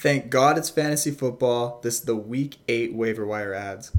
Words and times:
Thank 0.00 0.30
God 0.30 0.56
it's 0.56 0.70
fantasy 0.70 1.10
football. 1.10 1.80
This 1.82 1.96
is 1.96 2.00
the 2.02 2.14
week 2.14 2.58
eight 2.68 2.94
waiver 2.94 3.26
wire 3.26 3.52
adds. 3.52 3.90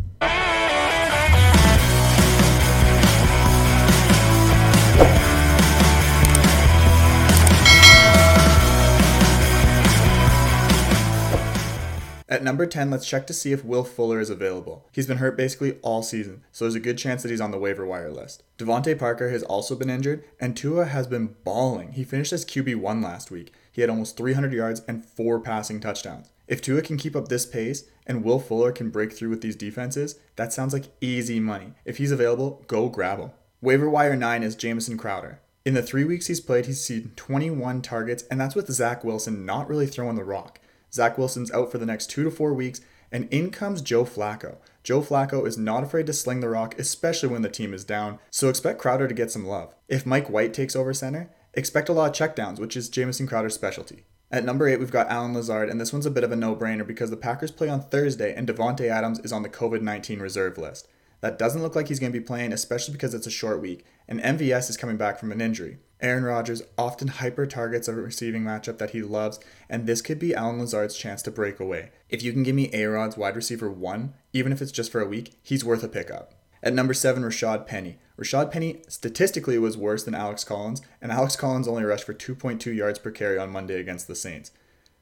At 12.40 12.46
number 12.46 12.66
10, 12.66 12.90
let's 12.90 13.06
check 13.06 13.28
to 13.28 13.34
see 13.34 13.52
if 13.52 13.66
Will 13.66 13.84
Fuller 13.84 14.22
is 14.22 14.30
available. 14.30 14.88
He's 14.94 15.08
been 15.08 15.18
hurt 15.18 15.36
basically 15.36 15.78
all 15.82 16.02
season, 16.02 16.46
so 16.54 16.64
there's 16.64 16.74
a 16.74 16.80
good 16.80 16.98
chance 16.98 17.22
that 17.22 17.32
he's 17.32 17.42
on 17.42 17.52
the 17.52 17.60
waiver 17.60 17.86
wire 17.86 18.10
list. 18.10 18.44
DeVante 18.58 18.98
Parker 18.98 19.30
has 19.30 19.44
also 19.44 19.76
been 19.76 19.90
injured, 19.90 20.24
and 20.40 20.56
Tua 20.56 20.86
has 20.86 21.06
been 21.06 21.36
balling. 21.44 21.92
He 21.92 22.06
finished 22.06 22.32
as 22.32 22.46
QB1 22.46 23.04
last 23.04 23.30
week. 23.30 23.52
He 23.74 23.82
had 23.82 23.90
almost 23.90 24.16
300 24.16 24.54
yards 24.54 24.82
and 24.88 25.04
four 25.04 25.42
passing 25.42 25.82
touchdowns. 25.82 26.30
If 26.48 26.62
Tua 26.62 26.82
can 26.82 26.96
keep 26.96 27.14
up 27.14 27.28
this 27.28 27.46
pace 27.46 27.84
and 28.08 28.24
Will 28.24 28.40
Fuller 28.40 28.72
can 28.72 28.90
break 28.90 29.12
through 29.12 29.32
with 29.32 29.42
these 29.42 29.58
defenses, 29.58 30.18
that 30.38 30.54
sounds 30.54 30.72
like 30.72 30.94
easy 31.02 31.42
money. 31.42 31.74
If 31.84 31.98
he's 31.98 32.14
available, 32.14 32.64
go 32.68 32.88
grab 32.88 33.20
him. 33.20 33.32
Waiver 33.60 33.90
wire 33.90 34.16
9 34.16 34.44
is 34.44 34.56
Jamison 34.56 34.98
Crowder. 34.98 35.42
In 35.66 35.74
the 35.74 35.84
three 35.84 36.06
weeks 36.06 36.28
he's 36.28 36.40
played, 36.40 36.68
he's 36.68 36.80
seen 36.80 37.12
21 37.18 37.82
targets, 37.82 38.24
and 38.32 38.40
that's 38.40 38.56
with 38.56 38.72
Zach 38.72 39.04
Wilson 39.04 39.46
not 39.46 39.68
really 39.68 39.88
throwing 39.88 40.16
the 40.16 40.24
rock. 40.24 40.62
Zach 40.92 41.18
Wilson's 41.18 41.52
out 41.52 41.72
for 41.72 41.78
the 41.78 41.86
next 41.86 42.08
two 42.08 42.24
to 42.24 42.32
four 42.32 42.54
weeks, 42.54 42.82
and 43.12 43.28
in 43.32 43.52
comes 43.52 43.82
Joe 43.82 44.06
Flacco. 44.06 44.58
Joe 44.84 45.02
Flacco 45.02 45.46
is 45.46 45.58
not 45.58 45.84
afraid 45.84 46.06
to 46.08 46.14
sling 46.14 46.40
the 46.40 46.50
rock, 46.50 46.78
especially 46.80 47.30
when 47.30 47.42
the 47.42 47.50
team 47.50 47.74
is 47.74 47.84
down, 47.84 48.20
so 48.30 48.50
expect 48.50 48.80
Crowder 48.80 49.08
to 49.08 49.14
get 49.14 49.32
some 49.32 49.46
love. 49.46 49.74
If 49.88 50.06
Mike 50.06 50.30
White 50.30 50.54
takes 50.54 50.76
over 50.76 50.94
center, 50.94 51.32
expect 51.54 51.90
a 51.90 51.94
lot 51.94 52.10
of 52.10 52.36
checkdowns, 52.36 52.60
which 52.60 52.78
is 52.78 52.90
Jamison 52.90 53.28
Crowder's 53.28 53.54
specialty. 53.54 54.06
At 54.32 54.46
number 54.46 54.68
8, 54.68 54.80
we've 54.80 54.92
got 54.92 55.10
Allen 55.10 55.34
Lazard, 55.34 55.70
and 55.70 55.82
this 55.82 55.92
one's 55.92 56.06
a 56.06 56.12
bit 56.12 56.24
of 56.24 56.32
a 56.32 56.36
no 56.36 56.56
brainer 56.56 56.86
because 56.86 57.10
the 57.10 57.18
Packers 57.18 57.52
play 57.52 57.68
on 57.68 57.82
Thursday 57.82 58.34
and 58.36 58.48
Davante 58.48 58.88
Adams 58.88 59.20
is 59.20 59.34
on 59.34 59.42
the 59.42 59.50
COVID 59.50 59.82
19 59.82 60.20
reserve 60.20 60.58
list. 60.58 60.88
That 61.22 61.40
doesn't 61.40 61.62
look 61.62 61.76
like 61.76 61.88
he's 61.88 62.00
going 62.00 62.14
to 62.14 62.20
be 62.20 62.24
playing, 62.24 62.54
especially 62.54 62.94
because 62.94 63.14
it's 63.14 63.28
a 63.28 63.32
short 63.32 63.60
week, 63.60 63.84
and 64.08 64.22
MVS 64.22 64.70
is 64.70 64.78
coming 64.78 64.98
back 64.98 65.20
from 65.20 65.32
an 65.32 65.42
injury. 65.42 65.80
Aaron 66.02 66.24
Rodgers 66.24 66.62
often 66.78 67.10
hyper 67.10 67.46
targets 67.46 67.88
a 67.88 67.94
receiving 67.94 68.44
matchup 68.44 68.78
that 68.78 68.92
he 68.92 69.02
loves, 69.02 69.40
and 69.70 69.86
this 69.86 70.02
could 70.02 70.18
be 70.18 70.34
Allen 70.34 70.60
Lazard's 70.60 70.98
chance 70.98 71.22
to 71.24 71.32
break 71.32 71.60
away. 71.60 71.92
If 72.10 72.24
you 72.24 72.32
can 72.32 72.44
give 72.44 72.56
me 72.56 72.70
A 72.72 72.86
Rod's 72.86 73.18
wide 73.18 73.36
receiver 73.36 73.70
one, 73.70 74.14
even 74.32 74.54
if 74.54 74.62
it's 74.62 74.72
just 74.72 74.92
for 74.92 75.02
a 75.02 75.08
week, 75.08 75.38
he's 75.44 75.66
worth 75.66 75.84
a 75.84 75.90
pickup. 75.90 76.34
At 76.64 76.74
number 76.74 76.94
seven, 76.94 77.24
Rashad 77.24 77.68
Penny. 77.68 78.00
Rashad 78.18 78.52
Penny 78.52 78.82
statistically 78.88 79.58
was 79.58 79.78
worse 79.78 80.04
than 80.04 80.16
Alex 80.16 80.44
Collins, 80.44 80.82
and 81.02 81.12
Alex 81.12 81.36
Collins 81.36 81.68
only 81.68 81.84
rushed 81.84 82.06
for 82.06 82.14
2.2 82.14 82.74
yards 82.74 83.00
per 83.00 83.12
carry 83.12 83.38
on 83.38 83.50
Monday 83.50 83.80
against 83.80 84.08
the 84.08 84.16
Saints. 84.16 84.52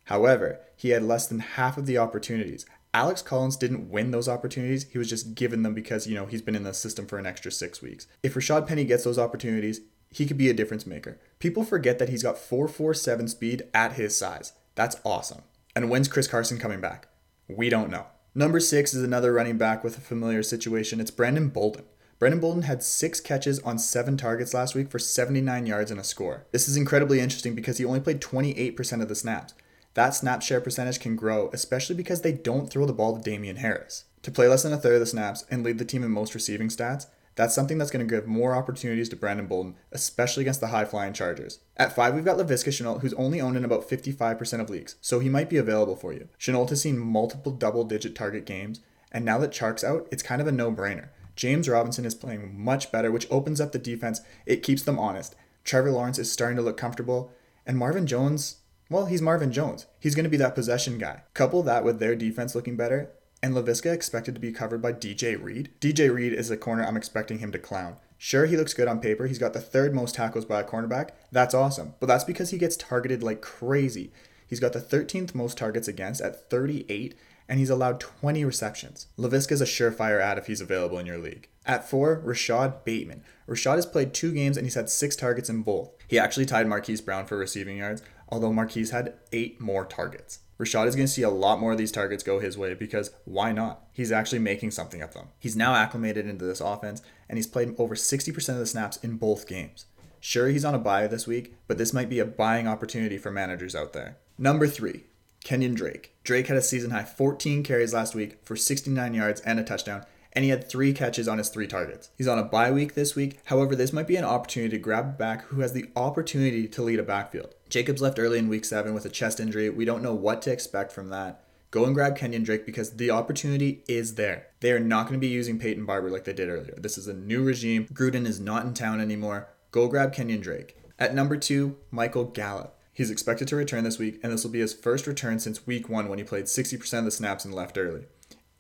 However, 0.06 0.60
he 0.76 0.90
had 0.90 1.04
less 1.04 1.28
than 1.28 1.40
half 1.40 1.78
of 1.78 1.86
the 1.86 1.98
opportunities. 1.98 2.66
Alex 2.94 3.22
Collins 3.22 3.58
didn't 3.58 3.90
win 3.90 4.12
those 4.12 4.30
opportunities. 4.30 4.88
He 4.90 4.98
was 4.98 5.10
just 5.10 5.36
given 5.36 5.64
them 5.64 5.74
because, 5.74 6.08
you 6.08 6.16
know, 6.16 6.26
he's 6.26 6.42
been 6.42 6.56
in 6.56 6.64
the 6.64 6.74
system 6.74 7.06
for 7.06 7.20
an 7.20 7.26
extra 7.26 7.52
six 7.52 7.82
weeks. 7.82 8.08
If 8.24 8.36
Rashad 8.36 8.68
Penny 8.68 8.86
gets 8.86 9.04
those 9.04 9.20
opportunities, 9.20 9.82
he 10.12 10.26
could 10.26 10.38
be 10.38 10.50
a 10.50 10.54
difference 10.54 10.86
maker. 10.86 11.20
People 11.40 11.64
forget 11.64 12.00
that 12.00 12.10
he's 12.10 12.24
got 12.24 12.38
447 12.38 13.28
speed 13.28 13.64
at 13.74 13.94
his 13.94 14.16
size. 14.16 14.54
That's 14.76 14.98
awesome. 15.04 15.44
And 15.76 15.90
when's 15.90 16.08
Chris 16.08 16.28
Carson 16.28 16.58
coming 16.58 16.82
back? 16.82 17.08
We 17.48 17.70
don't 17.70 17.92
know. 17.92 18.08
Number 18.34 18.60
six 18.60 18.94
is 18.94 19.04
another 19.04 19.34
running 19.34 19.58
back 19.58 19.84
with 19.84 19.98
a 19.98 20.02
familiar 20.02 20.44
situation. 20.44 21.00
It's 21.00 21.12
Brandon 21.12 21.50
Bolden. 21.50 21.86
Brandon 22.20 22.40
Bolden 22.40 22.64
had 22.64 22.82
six 22.82 23.20
catches 23.20 23.60
on 23.60 23.78
seven 23.78 24.18
targets 24.18 24.54
last 24.54 24.74
week 24.74 24.90
for 24.90 24.98
79 24.98 25.68
yards 25.68 25.92
and 25.92 26.00
a 26.00 26.04
score. 26.04 26.46
This 26.52 26.68
is 26.68 26.76
incredibly 26.76 27.20
interesting 27.20 27.54
because 27.54 27.78
he 27.78 27.86
only 27.86 28.00
played 28.00 28.22
28% 28.22 29.02
of 29.02 29.08
the 29.08 29.16
snaps. 29.16 29.54
That 29.94 30.16
snap 30.16 30.42
share 30.42 30.62
percentage 30.62 31.00
can 31.00 31.16
grow, 31.16 31.50
especially 31.54 31.96
because 31.96 32.22
they 32.22 32.32
don't 32.32 32.70
throw 32.70 32.86
the 32.86 32.94
ball 32.94 33.16
to 33.16 33.22
Damien 33.24 33.58
Harris. 33.58 34.06
To 34.24 34.32
play 34.32 34.48
less 34.48 34.64
than 34.64 34.74
a 34.74 34.78
third 34.78 34.96
of 34.96 35.00
the 35.00 35.06
snaps 35.06 35.46
and 35.50 35.64
lead 35.64 35.78
the 35.78 35.86
team 35.86 36.04
in 36.04 36.12
most 36.12 36.36
receiving 36.36 36.70
stats, 36.70 37.08
that's 37.38 37.54
something 37.54 37.78
that's 37.78 37.92
going 37.92 38.06
to 38.06 38.14
give 38.14 38.28
more 38.28 38.56
opportunities 38.56 39.08
to 39.10 39.16
Brandon 39.16 39.46
Bolden, 39.46 39.76
especially 39.92 40.42
against 40.42 40.60
the 40.60 40.68
high 40.68 40.86
flying 40.86 41.14
Chargers. 41.14 41.60
At 41.78 41.96
5, 41.96 42.16
we've 42.16 42.26
got 42.26 42.38
Laviska 42.38 42.70
Shenault, 42.70 43.02
who's 43.02 43.14
only 43.14 43.40
owned 43.40 43.56
in 43.56 43.64
about 43.64 43.88
55% 43.88 44.60
of 44.60 44.72
leagues, 44.72 44.96
so 45.02 45.20
he 45.20 45.30
might 45.30 45.50
be 45.50 45.58
available 45.58 45.96
for 45.96 46.12
you. 46.12 46.28
Shenault 46.40 46.70
has 46.70 46.82
seen 46.82 46.98
multiple 46.98 47.52
double 47.52 47.84
digit 47.84 48.16
target 48.16 48.46
games, 48.46 48.82
and 49.12 49.24
now 49.24 49.38
that 49.38 49.52
Chark's 49.52 49.84
out, 49.84 50.08
it's 50.12 50.24
kind 50.24 50.42
of 50.42 50.48
a 50.48 50.52
no 50.52 50.72
brainer. 50.72 51.10
James 51.36 51.70
Robinson 51.70 52.06
is 52.06 52.16
playing 52.16 52.60
much 52.60 52.92
better, 52.92 53.12
which 53.12 53.28
opens 53.30 53.62
up 53.62 53.72
the 53.72 53.78
defense. 53.78 54.22
It 54.48 54.64
keeps 54.64 54.82
them 54.82 54.98
honest. 54.98 55.36
Trevor 55.64 55.92
Lawrence 55.92 56.18
is 56.18 56.32
starting 56.32 56.58
to 56.58 56.64
look 56.64 56.76
comfortable, 56.76 57.32
and 57.68 57.78
Marvin 57.78 58.08
Jones, 58.08 58.58
well, 58.90 59.06
he's 59.06 59.22
Marvin 59.22 59.52
Jones. 59.52 59.86
He's 60.00 60.16
going 60.16 60.24
to 60.24 60.30
be 60.30 60.38
that 60.38 60.56
possession 60.56 60.98
guy. 60.98 61.22
Couple 61.36 61.62
that 61.64 61.84
with 61.84 62.00
their 62.00 62.16
defense 62.16 62.56
looking 62.56 62.76
better, 62.76 63.12
and 63.42 63.54
Laviska 63.54 63.92
expected 63.94 64.36
to 64.36 64.42
be 64.42 64.52
covered 64.52 64.82
by 64.82 64.94
DJ 64.94 65.42
Reed. 65.42 65.70
DJ 65.80 66.14
Reed 66.14 66.34
is 66.34 66.50
a 66.50 66.58
corner 66.58 66.84
I'm 66.84 66.98
expecting 66.98 67.40
him 67.40 67.52
to 67.52 67.60
clown. 67.60 67.98
Sure, 68.18 68.46
he 68.48 68.58
looks 68.58 68.74
good 68.74 68.88
on 68.88 69.00
paper. 69.00 69.28
He's 69.28 69.38
got 69.38 69.54
the 69.54 69.62
third 69.62 69.94
most 69.94 70.16
tackles 70.16 70.46
by 70.46 70.62
a 70.62 70.64
cornerback. 70.64 71.10
That's 71.32 71.54
awesome. 71.54 71.94
But 72.00 72.08
that's 72.08 72.24
because 72.24 72.50
he 72.50 72.58
gets 72.58 72.76
targeted 72.76 73.22
like 73.22 73.42
crazy. 73.42 74.12
He's 74.48 74.60
got 74.60 74.74
the 74.74 74.80
13th 74.80 75.36
most 75.36 75.58
targets 75.58 75.88
against 75.88 76.22
at 76.22 76.50
38, 76.50 77.16
and 77.48 77.60
he's 77.60 77.70
allowed 77.70 78.00
20 78.00 78.44
receptions. 78.44 79.08
Laviska's 79.18 79.62
a 79.62 79.66
surefire 79.66 80.22
add 80.22 80.38
if 80.38 80.48
he's 80.48 80.62
available 80.62 80.98
in 80.98 81.06
your 81.06 81.18
league. 81.18 81.48
At 81.66 81.88
4, 81.88 82.22
Rashod 82.24 82.86
Bateman. 82.86 83.24
Rashod 83.46 83.78
has 83.78 83.86
played 83.86 84.14
two 84.14 84.34
games 84.34 84.58
and 84.58 84.66
he's 84.66 84.76
had 84.76 84.90
six 84.90 85.16
targets 85.16 85.50
in 85.50 85.64
both. 85.64 85.92
He 86.08 86.18
actually 86.18 86.46
tied 86.46 86.68
Marquise 86.68 87.02
Brown 87.02 87.26
for 87.26 87.38
receiving 87.38 87.78
yards, 87.78 88.02
although 88.30 88.54
Marquise 88.54 88.92
had 88.92 89.16
eight 89.32 89.60
more 89.60 89.86
targets. 89.86 90.40
Rashod 90.58 90.88
is 90.88 90.96
going 90.96 91.06
to 91.06 91.12
see 91.12 91.22
a 91.22 91.30
lot 91.30 91.60
more 91.60 91.72
of 91.72 91.78
these 91.78 91.92
targets 91.92 92.24
go 92.24 92.40
his 92.40 92.58
way 92.58 92.74
because 92.74 93.12
why 93.26 93.52
not? 93.52 93.84
He's 93.94 94.12
actually 94.12 94.40
making 94.40 94.72
something 94.72 95.02
of 95.02 95.14
them. 95.14 95.28
He's 95.40 95.56
now 95.56 95.76
acclimated 95.76 96.28
into 96.28 96.46
this 96.46 96.62
offense 96.62 97.02
and 97.30 97.38
he's 97.38 97.48
played 97.48 97.76
over 97.78 97.96
60% 97.96 98.50
of 98.50 98.58
the 98.58 98.66
snaps 98.66 98.98
in 98.98 99.18
both 99.18 99.48
games. 99.48 99.86
Sure, 100.20 100.48
he's 100.48 100.66
on 100.66 100.74
a 100.74 100.80
bye 100.80 101.08
this 101.08 101.28
week, 101.28 101.54
but 101.68 101.78
this 101.78 101.94
might 101.94 102.10
be 102.10 102.20
a 102.20 102.26
buying 102.26 102.68
opportunity 102.68 103.18
for 103.18 103.32
managers 103.32 103.76
out 103.76 103.94
there. 103.94 104.18
Number 104.38 104.68
three, 104.68 105.04
Kenyan 105.46 105.76
Drake. 105.76 106.16
Drake 106.24 106.48
had 106.48 106.58
a 106.58 106.62
season 106.62 106.92
high 106.92 107.04
14 107.04 107.64
carries 107.64 107.94
last 107.94 108.16
week 108.16 108.40
for 108.44 108.56
69 108.56 109.14
yards 109.14 109.42
and 109.42 109.60
a 109.60 109.64
touchdown, 109.64 110.06
and 110.38 110.44
he 110.44 110.52
had 110.52 110.70
three 110.70 110.94
catches 110.94 111.28
on 111.28 111.40
his 111.40 111.50
three 111.50 111.66
targets. 111.66 112.12
He's 112.16 112.28
on 112.28 112.38
a 112.38 112.44
bye 112.44 112.70
week 112.70 112.94
this 112.94 113.16
week. 113.16 113.40
However, 113.46 113.76
this 113.76 113.92
might 113.92 114.06
be 114.06 114.18
an 114.18 114.24
opportunity 114.24 114.78
to 114.78 114.84
grab 114.84 115.18
back 115.18 115.46
who 115.46 115.62
has 115.62 115.74
the 115.74 115.90
opportunity 115.96 116.68
to 116.68 116.84
lead 116.84 117.00
a 117.00 117.04
backfield. 117.04 117.56
Jacobs 117.70 118.04
left 118.04 118.20
early 118.20 118.38
in 118.38 118.48
week 118.48 118.64
seven 118.64 118.94
with 118.94 119.04
a 119.04 119.10
chest 119.10 119.40
injury. 119.40 119.68
We 119.72 119.84
don't 119.84 120.04
know 120.04 120.14
what 120.14 120.44
to 120.44 120.52
expect 120.52 120.92
from 120.92 121.10
that. 121.10 121.44
Go 121.72 121.86
and 121.86 121.96
grab 121.96 122.16
Kenyan 122.16 122.46
Drake 122.46 122.68
because 122.68 122.98
the 122.98 123.10
opportunity 123.10 123.84
is 123.88 124.14
there. 124.14 124.46
They 124.60 124.72
are 124.72 124.80
not 124.80 125.08
going 125.08 125.20
to 125.20 125.28
be 125.28 125.34
using 125.34 125.58
Peyton 125.58 125.88
Barber 125.88 126.12
like 126.12 126.26
they 126.26 126.34
did 126.34 126.50
earlier. 126.50 126.76
This 126.78 127.00
is 127.00 127.08
a 127.08 127.16
new 127.16 127.44
regime. 127.44 127.88
Gruden 127.92 128.28
is 128.28 128.40
not 128.40 128.64
in 128.64 128.76
town 128.76 129.02
anymore. 129.02 129.50
Go 129.72 129.88
grab 129.88 130.14
Kenyan 130.14 130.44
Drake. 130.44 130.78
At 131.00 131.16
number 131.16 131.38
two, 131.38 131.78
Michael 131.90 132.26
Gallup. 132.26 132.78
He's 132.94 133.10
expected 133.10 133.48
to 133.48 133.56
return 133.56 133.84
this 133.84 133.98
week, 133.98 134.20
and 134.22 134.32
this 134.32 134.44
will 134.44 134.52
be 134.52 134.60
his 134.60 134.76
first 134.76 135.08
return 135.08 135.40
since 135.40 135.66
week 135.66 135.90
one 135.90 136.10
when 136.10 136.20
he 136.20 136.24
played 136.24 136.46
60% 136.46 137.00
of 137.00 137.06
the 137.06 137.12
snaps 137.12 137.44
and 137.44 137.56
left 137.56 137.80
early. 137.80 138.06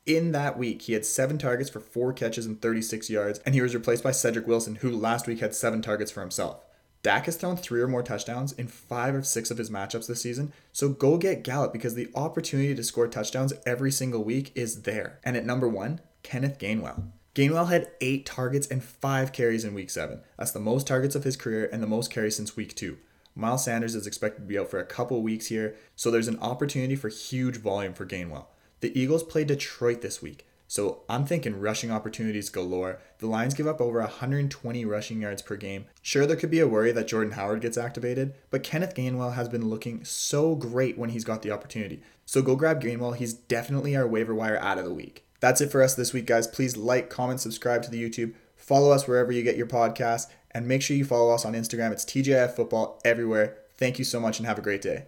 In 0.07 0.31
that 0.31 0.57
week, 0.57 0.84
he 0.84 0.94
had 0.94 1.06
seven 1.06 1.38
targets 1.38 1.69
for 1.69 1.81
four 1.81 2.13
catches 2.13 2.45
and 2.45 2.62
36 2.62 3.09
yards, 3.09 3.40
and 3.45 3.53
he 3.53 3.59
was 3.59 3.75
replaced 3.75 4.06
by 4.06 4.12
Cedric 4.12 4.47
Wilson, 4.47 4.75
who 4.75 4.90
last 4.90 5.28
week 5.28 5.41
had 5.41 5.53
seven 5.53 5.81
targets 5.81 6.12
for 6.12 6.22
himself. 6.22 6.63
Dak 7.03 7.25
has 7.25 7.35
thrown 7.35 7.57
three 7.57 7.81
or 7.81 7.90
more 7.90 8.01
touchdowns 8.01 8.53
in 8.53 8.67
five 8.67 9.16
of 9.16 9.28
six 9.28 9.51
of 9.51 9.57
his 9.57 9.69
matchups 9.69 10.07
this 10.07 10.22
season, 10.22 10.53
so 10.72 10.88
go 10.88 11.17
get 11.17 11.44
Gallup 11.44 11.73
because 11.73 11.96
the 11.96 12.09
opportunity 12.16 12.73
to 12.73 12.84
score 12.85 13.09
touchdowns 13.09 13.51
every 13.66 13.91
single 13.91 14.23
week 14.23 14.53
is 14.56 14.84
there. 14.84 15.19
And 15.25 15.35
at 15.35 15.46
number 15.46 15.67
one, 15.67 16.00
Kenneth 16.23 16.57
Gainwell. 16.57 17.12
Gainwell 17.35 17.67
had 17.67 17.91
eight 18.00 18.25
targets 18.25 18.67
and 18.67 18.81
five 18.81 19.34
carries 19.34 19.66
in 19.66 19.73
week 19.73 19.90
seven. 19.90 20.22
That's 20.38 20.51
the 20.51 20.59
most 20.62 20.88
targets 20.88 21.16
of 21.16 21.25
his 21.25 21.35
career 21.35 21.69
and 21.72 21.84
the 21.84 21.88
most 21.88 22.12
carries 22.12 22.38
since 22.38 22.56
week 22.56 22.75
two. 22.75 22.97
Miles 23.35 23.66
Sanders 23.66 23.94
is 23.94 24.07
expected 24.07 24.41
to 24.41 24.47
be 24.47 24.57
out 24.57 24.72
for 24.72 24.79
a 24.79 24.85
couple 24.85 25.22
weeks 25.22 25.47
here, 25.47 25.75
so 25.97 26.09
there's 26.09 26.29
an 26.29 26.40
opportunity 26.40 26.96
for 26.96 27.09
huge 27.09 27.57
volume 27.57 27.94
for 27.94 28.06
Gainwell. 28.06 28.46
The 28.79 29.00
Eagles 29.00 29.24
play 29.24 29.44
Detroit 29.44 30.02
this 30.02 30.22
week, 30.22 30.46
so 30.68 31.02
I'm 31.09 31.26
thinking 31.26 31.59
rushing 31.59 31.90
opportunities 31.90 32.50
galore. 32.50 33.00
The 33.18 33.26
Lions 33.26 33.56
give 33.56 33.66
up 33.66 33.82
over 33.82 34.00
120 34.00 34.85
rushing 34.85 35.22
yards 35.22 35.41
per 35.41 35.56
game. 35.56 35.85
Sure, 36.03 36.28
there 36.28 36.38
could 36.38 36.52
be 36.52 36.59
a 36.59 36.68
worry 36.68 36.91
that 36.91 37.08
Jordan 37.08 37.34
Howard 37.34 37.62
gets 37.62 37.78
activated, 37.78 38.35
but 38.52 38.62
Kenneth 38.62 38.94
Gainwell 38.94 39.34
has 39.34 39.50
been 39.50 39.68
looking 39.68 40.06
so 40.06 40.53
great 40.53 40.96
when 40.96 41.09
he's 41.09 41.24
got 41.24 41.41
the 41.41 41.50
opportunity. 41.50 42.03
So 42.28 42.44
go 42.44 42.56
grab 42.56 42.84
Gainwell. 42.84 43.16
He's 43.16 43.34
definitely 43.34 43.96
our 43.96 44.08
waiver 44.08 44.35
wire 44.35 44.59
out 44.59 44.78
of 44.78 44.85
the 44.85 44.94
week. 44.94 45.26
That's 45.40 45.62
it 45.62 45.72
for 45.72 45.82
us 45.82 45.96
this 45.96 46.14
week, 46.14 46.28
guys. 46.28 46.46
Please 46.46 46.78
like, 46.78 47.09
comment, 47.09 47.40
subscribe 47.40 47.82
to 47.84 47.90
the 47.90 48.08
YouTube. 48.08 48.35
Follow 48.56 48.91
us 48.91 49.08
wherever 49.08 49.32
you 49.32 49.41
get 49.41 49.58
your 49.58 49.66
podcasts, 49.66 50.28
and 50.52 50.68
make 50.68 50.84
sure 50.84 50.96
you 50.96 51.06
follow 51.06 51.34
us 51.34 51.46
on 51.46 51.53
Instagram. 51.53 51.91
It's 51.91 52.06
TJF 52.06 52.56
Football 52.56 53.02
everywhere. 53.03 53.58
Thank 53.76 53.97
you 53.97 54.06
so 54.06 54.20
much 54.20 54.38
and 54.38 54.47
have 54.47 54.59
a 54.59 54.64
great 54.64 54.84
day. 54.84 55.08